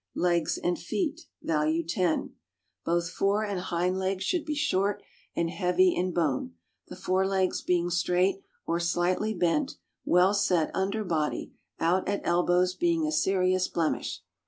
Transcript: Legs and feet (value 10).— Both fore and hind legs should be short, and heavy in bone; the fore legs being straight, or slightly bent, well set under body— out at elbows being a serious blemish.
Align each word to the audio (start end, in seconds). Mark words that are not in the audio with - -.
Legs 0.15 0.57
and 0.57 0.79
feet 0.79 1.27
(value 1.43 1.85
10).— 1.85 2.33
Both 2.87 3.11
fore 3.11 3.45
and 3.45 3.59
hind 3.59 3.99
legs 3.99 4.23
should 4.23 4.45
be 4.45 4.55
short, 4.55 5.03
and 5.35 5.51
heavy 5.51 5.93
in 5.95 6.11
bone; 6.11 6.55
the 6.87 6.95
fore 6.95 7.27
legs 7.27 7.61
being 7.61 7.91
straight, 7.91 8.41
or 8.65 8.79
slightly 8.79 9.35
bent, 9.35 9.75
well 10.03 10.33
set 10.33 10.71
under 10.73 11.03
body— 11.03 11.53
out 11.79 12.09
at 12.09 12.21
elbows 12.23 12.73
being 12.73 13.05
a 13.05 13.11
serious 13.11 13.67
blemish. 13.67 14.23